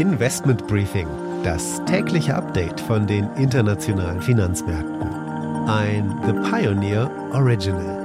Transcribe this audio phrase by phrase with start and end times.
[0.00, 1.06] Investment Briefing,
[1.44, 5.06] das tägliche Update von den internationalen Finanzmärkten.
[5.68, 7.98] Ein The Pioneer Original.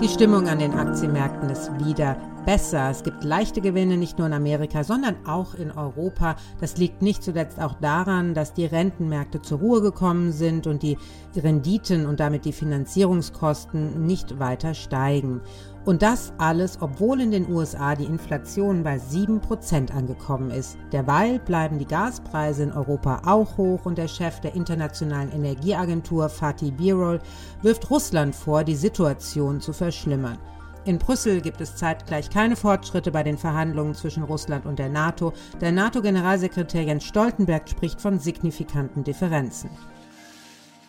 [0.00, 2.90] Die Stimmung an den Aktienmärkten ist wieder besser.
[2.90, 6.36] Es gibt leichte Gewinne nicht nur in Amerika, sondern auch in Europa.
[6.60, 10.98] Das liegt nicht zuletzt auch daran, dass die Rentenmärkte zur Ruhe gekommen sind und die
[11.36, 15.40] Renditen und damit die Finanzierungskosten nicht weiter steigen.
[15.84, 20.78] Und das alles, obwohl in den USA die Inflation bei 7% angekommen ist.
[20.92, 26.70] Derweil bleiben die Gaspreise in Europa auch hoch und der Chef der Internationalen Energieagentur Fatih
[26.70, 27.20] Birol
[27.60, 30.38] wirft Russland vor, die Situation zu verschlimmern.
[30.86, 35.32] In Brüssel gibt es zeitgleich keine Fortschritte bei den Verhandlungen zwischen Russland und der NATO.
[35.62, 39.70] Der NATO-Generalsekretär Jens Stoltenberg spricht von signifikanten Differenzen.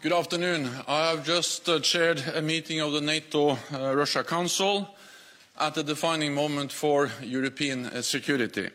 [0.03, 0.65] Good afternoon.
[0.85, 4.85] I have just uh, chaired a meeting of the NATO uh, Russia Council
[5.57, 8.69] at a defining moment for European uh, security.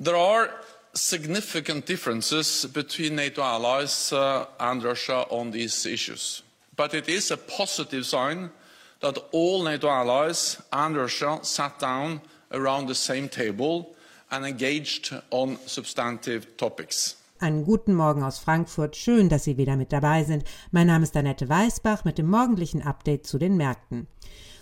[0.00, 0.48] There are
[0.94, 4.14] significant differences between NATO allies
[4.58, 6.42] and Russia on these issues,
[6.74, 8.50] but it is a positive sign
[9.00, 12.20] that all NATO allies and Russia sat down
[12.52, 13.94] around the same table
[14.30, 17.16] and engaged on substantive topics.
[17.38, 18.96] Einen guten Morgen aus Frankfurt.
[18.96, 20.44] Schön, dass Sie wieder mit dabei sind.
[20.70, 24.06] Mein Name ist Annette Weißbach mit dem morgendlichen Update zu den Märkten.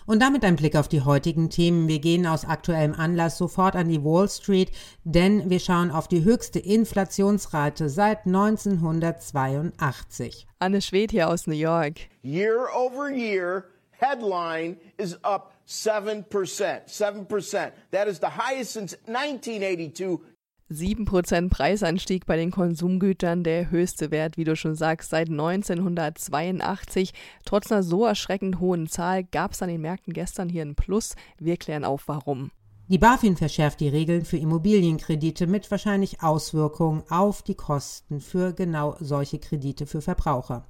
[0.07, 1.87] Und damit ein Blick auf die heutigen Themen.
[1.89, 4.73] Wir gehen aus aktuellem Anlass sofort an die Wall Street,
[5.05, 10.47] denn wir schauen auf die höchste Inflationsrate seit 1982.
[10.59, 12.01] Anne Schwed hier aus New York.
[12.23, 13.65] Year over year,
[13.99, 16.25] headline is up 7%.
[16.27, 17.73] 7%.
[17.91, 20.21] That is the highest since 1982.
[20.71, 27.13] 7% Preisanstieg bei den Konsumgütern, der höchste Wert, wie du schon sagst, seit 1982.
[27.45, 31.17] Trotz einer so erschreckend hohen Zahl gab es an den Märkten gestern hier ein Plus.
[31.39, 32.51] Wir klären auf, warum.
[32.89, 38.97] Die BaFin verschärft die Regeln für Immobilienkredite mit wahrscheinlich Auswirkungen auf die Kosten für genau
[39.01, 40.67] solche Kredite für Verbraucher.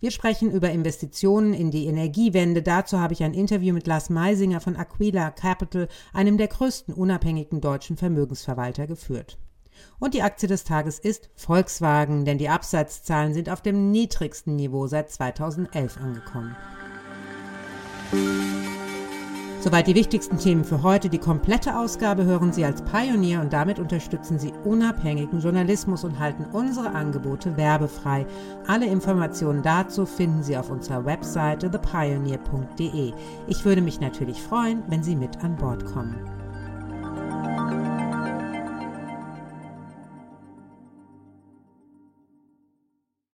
[0.00, 2.62] Wir sprechen über Investitionen in die Energiewende.
[2.62, 7.60] Dazu habe ich ein Interview mit Lars Meisinger von Aquila Capital, einem der größten unabhängigen
[7.60, 9.38] deutschen Vermögensverwalter, geführt.
[9.98, 14.86] Und die Aktie des Tages ist Volkswagen, denn die Absatzzahlen sind auf dem niedrigsten Niveau
[14.86, 16.56] seit 2011 angekommen.
[19.60, 21.08] Soweit die wichtigsten Themen für heute.
[21.08, 26.44] Die komplette Ausgabe hören Sie als Pionier und damit unterstützen Sie unabhängigen Journalismus und halten
[26.52, 28.26] unsere Angebote werbefrei.
[28.66, 33.12] Alle Informationen dazu finden Sie auf unserer Webseite thepioneer.de.
[33.48, 36.35] Ich würde mich natürlich freuen, wenn Sie mit an Bord kommen.